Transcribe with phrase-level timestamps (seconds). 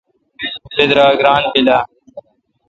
[0.75, 1.79] بیدراگ ران بیل اہ؟